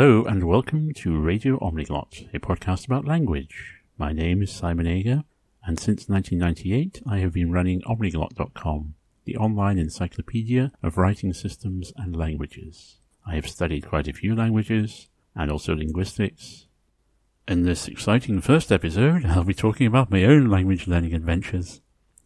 [0.00, 3.82] Hello and welcome to Radio Omniglot, a podcast about language.
[3.98, 5.24] My name is Simon Ager,
[5.62, 8.94] and since 1998 I have been running omniglot.com,
[9.26, 12.96] the online encyclopedia of writing systems and languages.
[13.26, 16.66] I have studied quite a few languages, and also linguistics.
[17.46, 21.82] In this exciting first episode, I'll be talking about my own language learning adventures,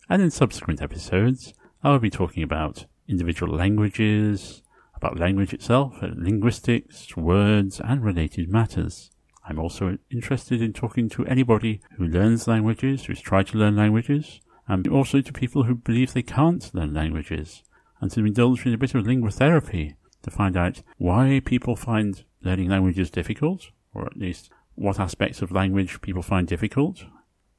[0.09, 4.63] and in subsequent episodes, I'll be talking about individual languages,
[5.05, 9.11] about language itself, linguistics, words, and related matters.
[9.47, 14.41] I'm also interested in talking to anybody who learns languages, who's tried to learn languages,
[14.67, 17.63] and also to people who believe they can't learn languages,
[18.01, 22.71] and to indulge in a bit of linguotherapy to find out why people find learning
[22.71, 27.05] languages difficult, or at least what aspects of language people find difficult,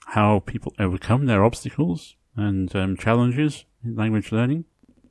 [0.08, 4.66] how people overcome their obstacles and um, challenges in language learning,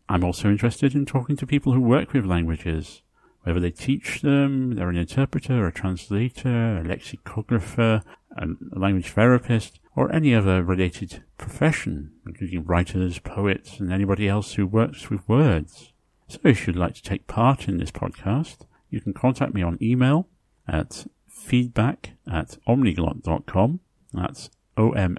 [0.08, 3.02] I'm also interested in talking to people who work with languages,
[3.42, 8.02] whether they teach them, they're an interpreter, a translator, a lexicographer,
[8.36, 8.46] a
[8.78, 15.08] language therapist, or any other related profession, including writers, poets, and anybody else who works
[15.10, 15.92] with words.
[16.28, 19.78] So if you'd like to take part in this podcast, you can contact me on
[19.80, 20.28] email
[20.66, 23.80] at feedback at omniglot.com.
[24.12, 25.14] That's O-M-N-I-G-L-O-T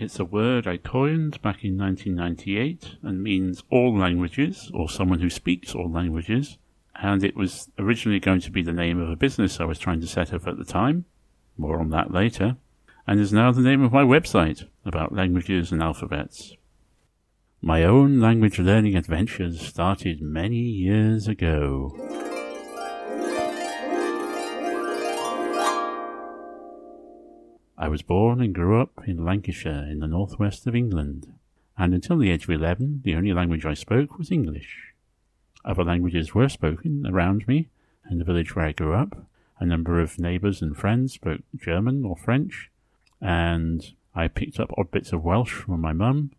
[0.00, 5.30] it's a word I coined back in 1998 and means all languages or someone who
[5.30, 6.58] speaks all languages.
[6.94, 10.00] And it was originally going to be the name of a business I was trying
[10.00, 11.04] to set up at the time.
[11.56, 12.56] More on that later.
[13.06, 16.54] And is now the name of my website about languages and alphabets.
[17.60, 22.07] My own language learning adventures started many years ago.
[27.88, 31.32] I was born and grew up in Lancashire in the northwest of England,
[31.78, 34.92] and until the age of eleven the only language I spoke was English.
[35.64, 37.70] Other languages were spoken around me
[38.10, 39.26] in the village where I grew up.
[39.58, 42.70] A number of neighbours and friends spoke German or French,
[43.22, 46.32] and I picked up odd bits of Welsh from my mum,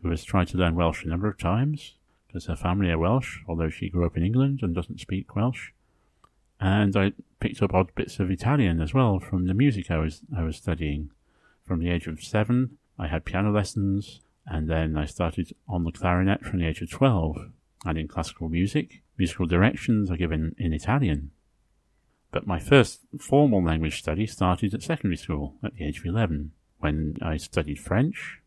[0.00, 1.92] who has tried to learn Welsh a number of times,
[2.26, 5.72] because her family are Welsh, although she grew up in England and doesn't speak Welsh
[6.60, 10.22] and I picked up odd bits of Italian as well from the music I was
[10.36, 11.10] I was studying.
[11.64, 15.90] From the age of seven, I had piano lessons, and then I started on the
[15.90, 17.50] clarinet from the age of twelve.
[17.84, 21.30] And in classical music, musical directions are given in Italian.
[22.32, 26.52] But my first formal language study started at secondary school at the age of eleven,
[26.78, 28.40] when I studied French.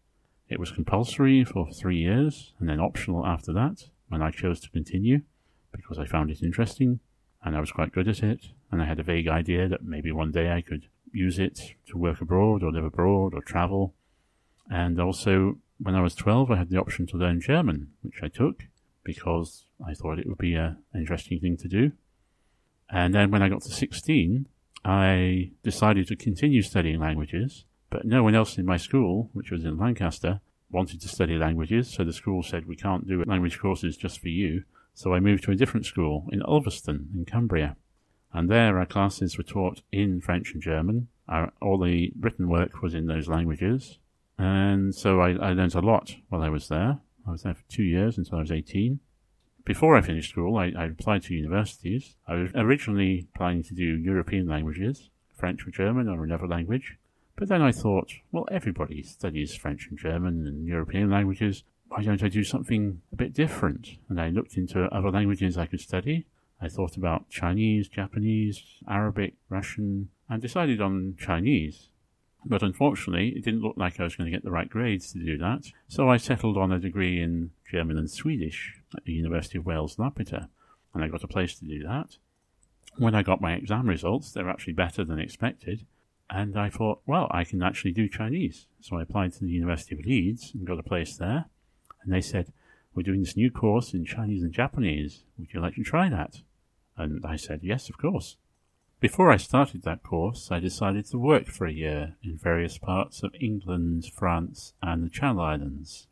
[0.50, 4.70] It was compulsory for three years, and then optional after that, when I chose to
[4.70, 5.22] continue
[5.72, 7.00] because I found it interesting
[7.44, 8.47] and I was quite good at it.
[8.72, 11.97] And I had a vague idea that maybe one day I could use it to
[11.97, 13.95] work abroad or live abroad or travel.
[14.69, 18.28] And also, when I was 12, I had the option to learn German, which I
[18.28, 18.63] took
[19.03, 21.94] because I thought it would be an interesting thing to do.
[22.91, 24.47] And then when I got to 16,
[24.83, 29.66] I decided to continue studying languages, but no one else in my school, which was
[29.66, 30.41] in Lancaster,
[30.72, 34.29] wanted to study languages, so the school said, We can't do language courses just for
[34.29, 34.63] you.
[34.99, 37.77] So I moved to a different school in Ulverston in Cumbria.
[38.33, 41.07] And there our classes were taught in French and German.
[41.25, 43.97] Our, all the written work was in those languages.
[44.37, 46.99] And so I, I learned a lot while I was there.
[47.25, 48.99] I was there for two years until I was 18.
[49.63, 52.17] Before I finished school, I, I applied to universities.
[52.27, 56.97] I was originally planning to do European languages, French or German or another language.
[57.37, 62.23] But then I thought, well, everybody studies French and German and European languages why don't
[62.23, 63.97] I do something a bit different?
[64.07, 66.27] And I looked into other languages I could study.
[66.61, 71.89] I thought about Chinese, Japanese, Arabic, Russian, and decided on Chinese.
[72.45, 75.19] But unfortunately, it didn't look like I was going to get the right grades to
[75.19, 79.58] do that, so I settled on a degree in German and Swedish at the University
[79.58, 80.47] of Wales, Lampeter,
[80.93, 82.17] and I got a place to do that.
[82.97, 85.85] When I got my exam results, they were actually better than expected,
[86.29, 88.67] and I thought, well, I can actually do Chinese.
[88.79, 91.46] So I applied to the University of Leeds and got a place there
[92.09, 92.52] and they said,
[92.96, 95.26] We're doing this new course in Chinese and Japanese.
[95.38, 96.41] Would you like to try that?
[96.97, 98.35] And I said, Yes, of course.
[99.00, 103.22] Before I started that course, I decided to work for a year in various parts
[103.22, 106.08] of England, France, and the Channel Islands.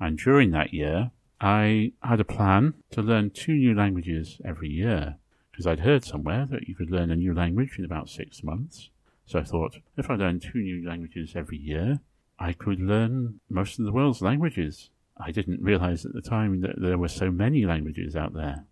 [0.00, 1.10] And during that year,
[1.42, 5.16] I had a plan to learn two new languages every year,
[5.50, 8.88] because I'd heard somewhere that you could learn a new language in about six months.
[9.26, 12.00] So I thought, if I learned two new languages every year,
[12.38, 16.80] I could learn most of the world's languages I didn't realize at the time that
[16.80, 18.64] there were so many languages out there.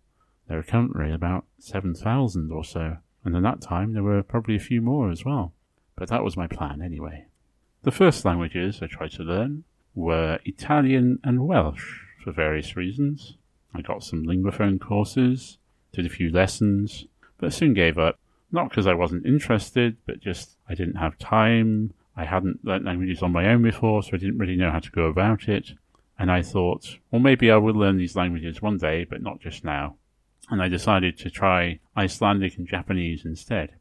[0.47, 4.59] There are currently about 7,000 or so, and at that time there were probably a
[4.59, 5.53] few more as well.
[5.95, 7.25] But that was my plan anyway.
[7.83, 9.63] The first languages I tried to learn
[9.95, 13.37] were Italian and Welsh for various reasons.
[13.73, 15.57] I got some Linguaphone courses,
[15.91, 17.05] did a few lessons,
[17.37, 18.19] but soon gave up.
[18.51, 21.93] Not because I wasn't interested, but just I didn't have time.
[22.15, 24.91] I hadn't learnt languages on my own before, so I didn't really know how to
[24.91, 25.71] go about it.
[26.19, 29.63] And I thought, well, maybe I will learn these languages one day, but not just
[29.63, 29.95] now.
[30.49, 33.71] And I decided to try Icelandic and Japanese instead.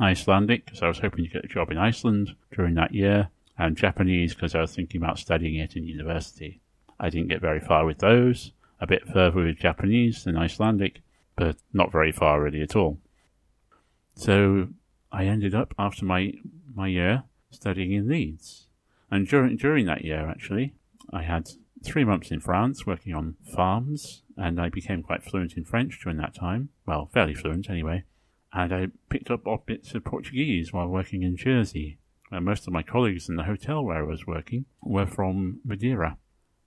[0.00, 3.28] Icelandic, because I was hoping to get a job in Iceland during that year,
[3.58, 6.60] and Japanese, because I was thinking about studying it in university.
[6.98, 11.00] I didn't get very far with those, a bit further with Japanese than Icelandic,
[11.36, 12.98] but not very far really at all.
[14.16, 14.68] So
[15.10, 16.32] I ended up, after my,
[16.74, 18.66] my year, studying in Leeds.
[19.10, 20.74] And during, during that year, actually,
[21.12, 21.50] I had
[21.84, 26.18] three months in France working on farms, and I became quite fluent in French during
[26.18, 26.70] that time.
[26.86, 28.04] Well, fairly fluent anyway.
[28.52, 31.98] And I picked up odd bits of Portuguese while working in Jersey.
[32.30, 36.18] And most of my colleagues in the hotel where I was working were from Madeira.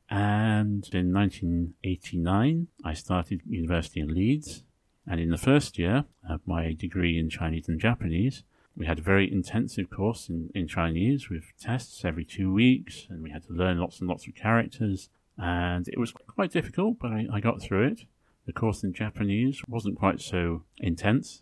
[0.10, 4.64] And in 1989, I started university in Leeds.
[5.06, 8.44] And in the first year of my degree in Chinese and Japanese,
[8.78, 13.24] we had a very intensive course in, in Chinese with tests every two weeks, and
[13.24, 15.10] we had to learn lots and lots of characters.
[15.38, 18.02] And it was quite difficult, but I, I got through it.
[18.46, 21.42] The course in Japanese wasn't quite so intense.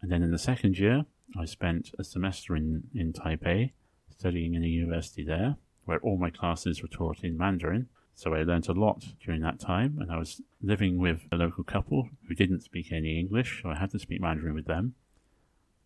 [0.00, 1.06] And then in the second year,
[1.38, 3.72] I spent a semester in, in Taipei
[4.16, 7.88] studying in a university there, where all my classes were taught in Mandarin.
[8.14, 11.64] So I learnt a lot during that time, and I was living with a local
[11.64, 14.94] couple who didn't speak any English, so I had to speak Mandarin with them.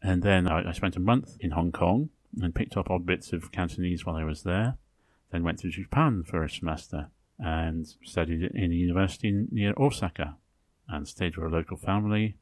[0.05, 2.11] And then I, I spent a month in Hong Kong
[2.41, 4.77] and picked up odd bits of Cantonese while I was there.
[5.33, 7.09] Then went to Japan for a semester
[7.39, 10.37] and studied in a university near Osaka
[10.89, 12.37] and stayed with a local family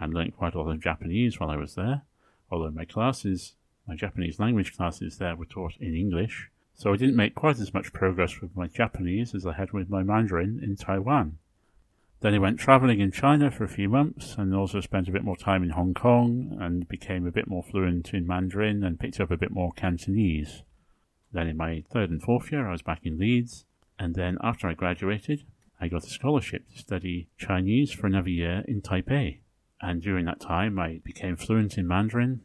[0.00, 2.02] and learnt quite a lot of Japanese while I was there.
[2.50, 3.54] Although my classes,
[3.86, 7.72] my Japanese language classes there were taught in English, so I didn't make quite as
[7.72, 11.38] much progress with my Japanese as I had with my Mandarin in Taiwan.
[12.24, 15.24] Then he went travelling in China for a few months and also spent a bit
[15.24, 19.20] more time in Hong Kong and became a bit more fluent in Mandarin and picked
[19.20, 20.62] up a bit more Cantonese.
[21.32, 23.66] Then in my third and fourth year, I was back in Leeds.
[23.98, 25.44] And then after I graduated,
[25.78, 29.40] I got a scholarship to study Chinese for another year in Taipei.
[29.82, 32.40] And during that time, I became fluent in Mandarin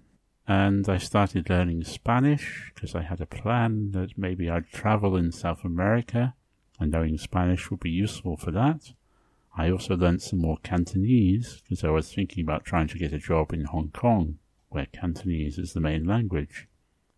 [0.45, 5.31] and I started learning Spanish because I had a plan that maybe I'd travel in
[5.31, 6.33] South America
[6.81, 8.91] and knowing Spanish would be useful for that.
[9.57, 13.19] I also learnt some more Cantonese because I was thinking about trying to get a
[13.19, 14.37] job in Hong Kong,
[14.69, 16.67] where Cantonese is the main language.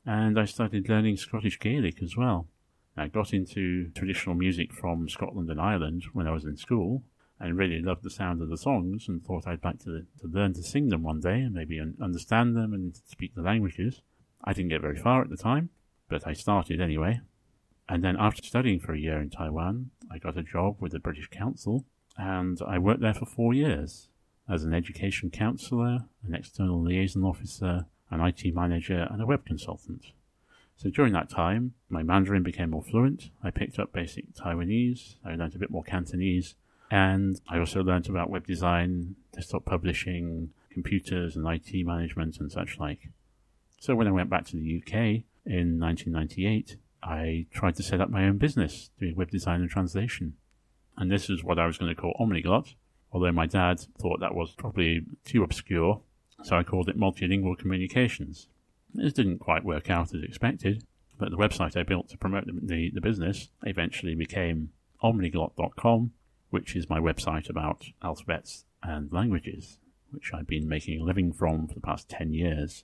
[0.05, 2.47] And I started learning Scottish Gaelic as well.
[2.97, 7.03] I got into traditional music from Scotland and Ireland when I was in school
[7.39, 10.53] and really loved the sound of the songs and thought I'd like to, to learn
[10.53, 14.01] to sing them one day and maybe un- understand them and speak the languages.
[14.43, 15.69] I didn't get very far at the time,
[16.09, 17.21] but I started anyway.
[17.87, 20.99] And then after studying for a year in Taiwan, I got a job with the
[20.99, 21.85] British Council
[22.17, 24.09] and I worked there for four years
[24.49, 30.07] as an education counsellor, an external liaison officer, an IT manager, and a web consultant.
[30.75, 33.29] So during that time, my Mandarin became more fluent.
[33.43, 35.15] I picked up basic Taiwanese.
[35.23, 36.55] I learned a bit more Cantonese.
[36.89, 42.79] And I also learned about web design, desktop publishing, computers and IT management and such
[42.79, 43.09] like.
[43.79, 48.09] So when I went back to the UK in 1998, I tried to set up
[48.09, 50.36] my own business doing web design and translation
[51.01, 52.75] and this is what I was going to call Omniglot,
[53.12, 56.00] although my dad thought that was probably too obscure,
[56.43, 58.48] so I called it Multilingual Communications.
[58.93, 60.84] This didn't quite work out as expected,
[61.17, 66.12] but the website I built to promote the, the, the business eventually became omniglot.com,
[66.51, 69.79] which is my website about alphabets and languages,
[70.12, 72.84] which I've been making a living from for the past 10 years.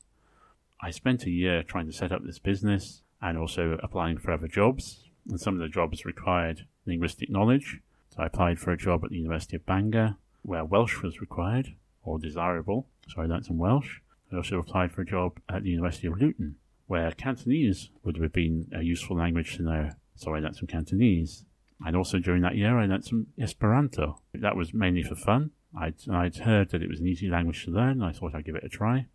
[0.82, 4.48] I spent a year trying to set up this business and also applying for other
[4.48, 7.80] jobs, and some of the jobs required linguistic knowledge,
[8.18, 11.76] so I applied for a job at the University of Bangor where Welsh was required
[12.04, 14.00] or desirable, so I learnt some Welsh.
[14.32, 16.56] I also applied for a job at the University of Luton
[16.88, 21.46] where Cantonese would have been a useful language to know, so I learnt some Cantonese.
[21.86, 24.20] And also during that year, I learnt some Esperanto.
[24.34, 25.52] That was mainly for fun.
[25.78, 28.46] I'd, I'd heard that it was an easy language to learn, and I thought I'd
[28.46, 29.08] give it a try.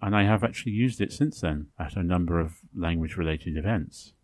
[0.00, 4.14] And I have actually used it since then at a number of language related events.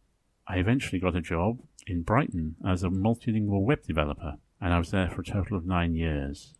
[0.49, 4.91] I eventually got a job in Brighton as a multilingual web developer, and I was
[4.91, 6.55] there for a total of nine years.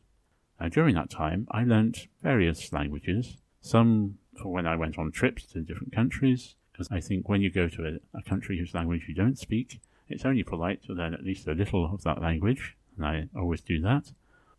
[0.61, 5.47] Now, during that time, I learnt various languages, some for when I went on trips
[5.47, 9.07] to different countries, because I think when you go to a, a, country whose language
[9.09, 12.77] you don't speak, it's only polite to learn at least a little of that language,
[12.97, 14.13] and I always do that.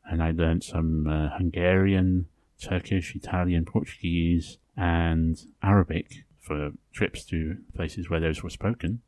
[0.05, 2.27] And I learnt some uh, Hungarian,
[2.59, 9.01] Turkish, Italian, Portuguese, and Arabic for trips to places where those were spoken.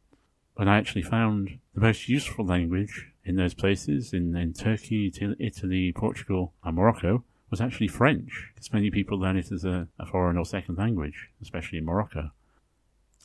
[0.55, 5.93] But I actually found the most useful language in those places, in, in Turkey, Italy,
[5.93, 10.37] Portugal, and Morocco, was actually French, because many people learn it as a, a foreign
[10.37, 12.31] or second language, especially in Morocco.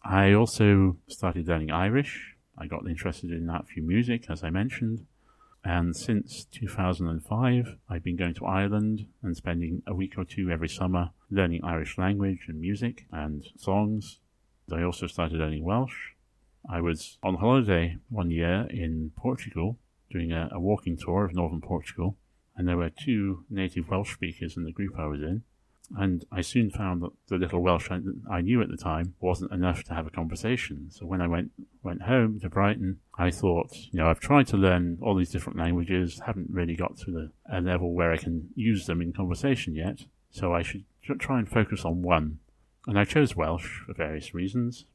[0.04, 2.36] I also started learning Irish.
[2.58, 5.06] I got interested in that through music, as I mentioned.
[5.64, 10.68] And since 2005, I've been going to Ireland and spending a week or two every
[10.68, 14.20] summer learning Irish language and music and songs.
[14.72, 16.12] I also started learning Welsh.
[16.68, 19.78] I was on holiday one year in Portugal
[20.10, 22.16] doing a, a walking tour of northern Portugal,
[22.56, 25.42] and there were two native Welsh speakers in the group I was in.
[25.96, 27.90] And I soon found that the little Welsh
[28.28, 30.90] I, knew at the time wasn't enough to have a conversation.
[30.90, 34.56] So when I went went home to Brighton, I thought, you know, I've tried to
[34.56, 38.48] learn all these different languages, haven't really got to the, a level where I can
[38.56, 40.00] use them in conversation yet.
[40.30, 40.84] So I should
[41.20, 42.40] try and focus on one.
[42.88, 44.86] And I chose Welsh for various reasons.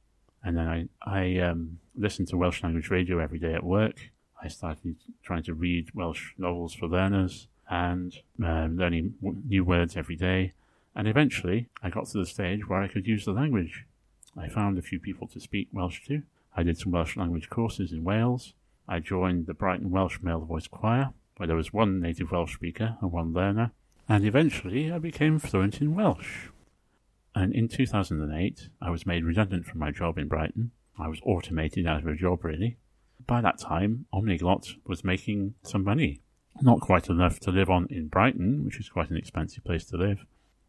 [0.44, 4.12] And then I I um, listened to Welsh language radio every day at work.
[4.44, 10.16] I started trying to read Welsh novels for learners and um, learning new words every
[10.16, 10.54] day.
[10.96, 13.86] And eventually, I got to the stage where I could use the language.
[14.38, 16.24] I found a few people to speak Welsh to.
[16.56, 18.54] I did some Welsh language courses in Wales.
[18.88, 22.98] I joined the Brighton Welsh Male Voice Choir, where there was one native Welsh speaker
[23.02, 23.72] and one learner.
[24.10, 26.50] And eventually, I became fluent in Welsh.
[27.34, 30.72] And in 2008, I was made redundant from my job in Brighton.
[31.00, 32.78] I was automated out of a job, really.
[33.26, 36.22] By that time, Omniglot was making some money.
[36.62, 39.98] Not quite enough to live on in Brighton, which is quite an expensive place to
[39.98, 40.26] live,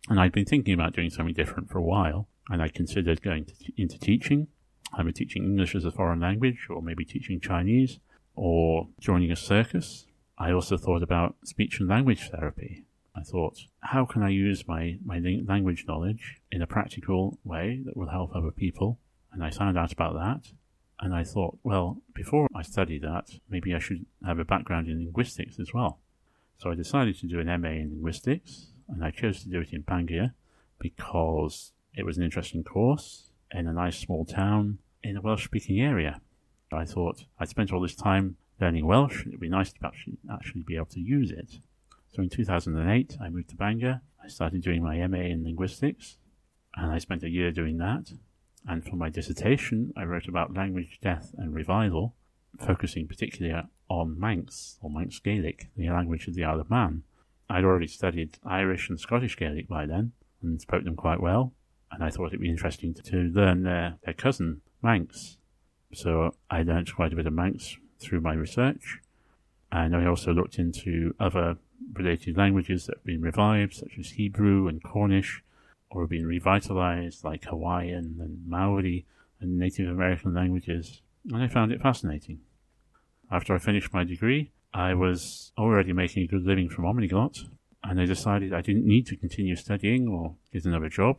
[0.09, 3.45] and I'd been thinking about doing something different for a while, and I considered going
[3.45, 4.49] t- into teaching,
[4.93, 7.99] I either teaching English as a foreign language, or maybe teaching Chinese,
[8.35, 10.07] or joining a circus.
[10.37, 12.85] I also thought about speech and language therapy.
[13.15, 17.97] I thought, how can I use my, my language knowledge in a practical way that
[17.97, 18.99] will help other people?
[19.33, 20.53] And I found out about that.
[21.01, 25.05] And I thought, well, before I study that, maybe I should have a background in
[25.05, 25.99] linguistics as well.
[26.59, 29.73] So I decided to do an MA in linguistics and I chose to do it
[29.73, 30.33] in Bangor
[30.79, 35.81] because it was an interesting course in a nice small town in a Welsh speaking
[35.81, 36.21] area.
[36.73, 40.19] I thought I'd spent all this time learning Welsh, and it'd be nice to actually,
[40.33, 41.59] actually be able to use it.
[42.15, 44.03] So in 2008, I moved to Bangor.
[44.23, 46.19] I started doing my MA in linguistics,
[46.77, 48.13] and I spent a year doing that.
[48.69, 52.15] And for my dissertation, I wrote about language death and revival,
[52.59, 57.03] focusing particularly on Manx, or Manx Gaelic, the language of the Isle of Man.
[57.49, 61.55] I'd already studied Irish and Scottish Gaelic by then and spoke them quite well,
[61.91, 65.39] and I thought it'd be interesting to, learn their, their cousin, Manx.
[65.95, 68.99] So I learnt quite a bit of Manx through my research,
[69.71, 71.57] and I also looked into other
[71.95, 75.43] related languages that have been revived, such as Hebrew and Cornish,
[75.91, 79.05] or have been revitalized, like Hawaiian and Maori
[79.41, 82.41] and Native American languages, and I found it fascinating.
[83.31, 87.49] After I finished my degree, I was already making a good living from Omniglot,
[87.85, 91.19] and I decided I didn't need to continue studying or get another job.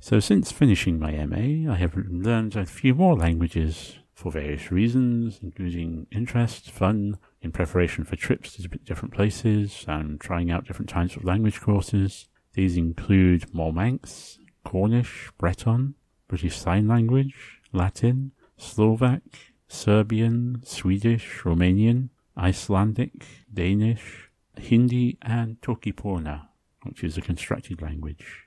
[0.00, 5.38] So since finishing my MA, I have learned a few more languages for various reasons,
[5.42, 11.16] including interest, fun, in preparation for trips to different places, and trying out different types
[11.16, 12.28] of language courses.
[12.54, 15.94] These include more Manx, Cornish, Breton,
[16.28, 19.22] British Sign Language, Latin, Slovak,
[19.68, 26.48] Serbian, Swedish, Romanian, Icelandic, Danish, Hindi, and Toki Pona,
[26.84, 28.46] which is a constructed language.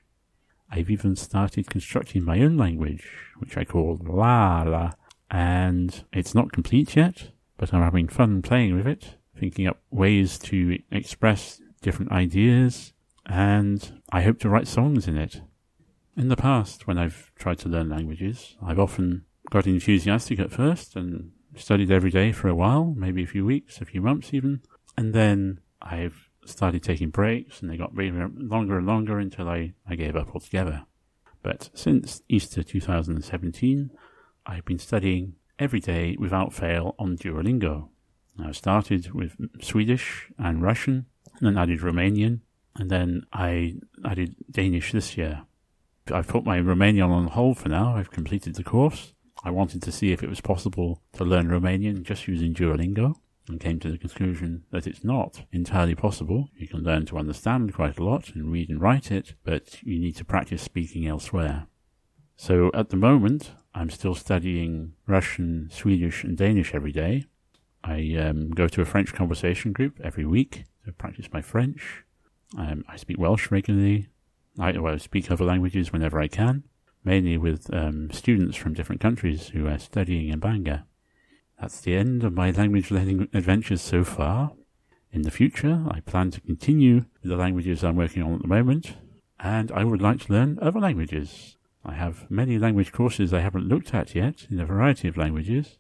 [0.69, 4.95] I've even started constructing my own language, which I call Lala,
[5.29, 10.37] and it's not complete yet, but I'm having fun playing with it, thinking up ways
[10.39, 12.93] to express different ideas,
[13.25, 15.41] and I hope to write songs in it.
[16.17, 20.95] In the past, when I've tried to learn languages, I've often got enthusiastic at first
[20.95, 24.61] and studied every day for a while, maybe a few weeks, a few months even.
[24.97, 29.95] And then I've started taking breaks and they got longer and longer until I, I
[29.95, 30.85] gave up altogether.
[31.43, 33.91] But since Easter 2017,
[34.45, 37.89] I've been studying every day without fail on Duolingo.
[38.43, 41.05] I started with Swedish and Russian,
[41.39, 42.41] and then added Romanian,
[42.75, 45.43] and then I added Danish this year.
[46.11, 47.95] I've put my Romanian on hold for now.
[47.95, 49.13] I've completed the course,
[49.45, 53.13] I wanted to see if it was possible to learn Romanian just using Duolingo
[53.47, 56.49] and came to the conclusion that it's not entirely possible.
[56.57, 59.99] You can learn to understand quite a lot and read and write it, but you
[59.99, 61.67] need to practice speaking elsewhere.
[62.35, 67.25] So at the moment, I'm still studying Russian, Swedish, and Danish every day.
[67.83, 72.03] I um, go to a French conversation group every week to practice my French.
[72.57, 74.07] Um, I speak Welsh regularly.
[74.57, 76.63] I, well, I speak other languages whenever I can
[77.05, 80.83] mainly with um, students from different countries who are studying in Bangor.
[81.61, 84.51] That's the end of my language learning adventures so far.
[85.11, 88.47] In the future, I plan to continue with the languages I'm working on at the
[88.47, 88.95] moment,
[89.39, 91.54] and I would like to learn other languages.
[91.85, 95.77] I have many language courses I haven't looked at yet in a variety of languages.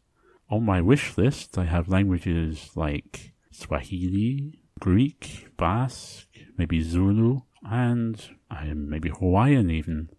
[0.49, 8.89] On my wish list, I have languages like Swahili, Greek, Basque, maybe Zulu, and um,
[8.89, 10.09] maybe Hawaiian even.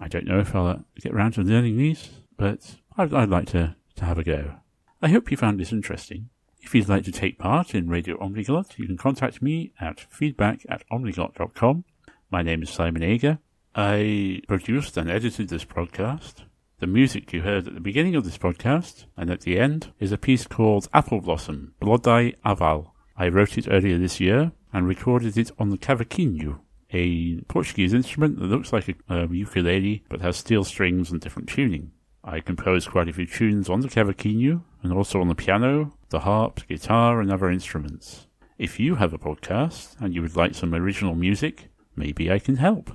[0.00, 3.46] I don't know if I'll uh, get around to learning these, but I'd, I'd like
[3.48, 4.54] to, to have a go.
[5.00, 6.30] I hope you found this interesting.
[6.62, 10.66] If you'd like to take part in Radio Omniglot, you can contact me at feedback
[10.68, 11.84] at omniglot.com.
[12.30, 13.38] My name is Simon Ager.
[13.74, 16.42] I produced and edited this podcast.
[16.80, 20.10] The music you heard at the beginning of this podcast and at the end is
[20.10, 22.90] a piece called Apple Blossom, Blodau Afal.
[23.16, 26.58] I wrote it earlier this year and recorded it on the cavaquinho,
[26.92, 31.48] a Portuguese instrument that looks like a, a ukulele but has steel strings and different
[31.48, 31.92] tuning.
[32.24, 36.20] I composed quite a few tunes on the cavaquinho and also on the piano, the
[36.20, 38.26] harp, guitar, and other instruments.
[38.58, 42.56] If you have a podcast and you would like some original music, maybe I can
[42.56, 42.90] help.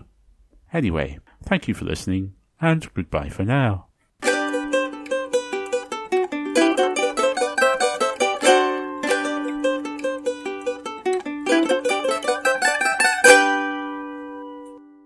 [0.76, 3.85] Anyway, thank you for listening, and goodbye for now.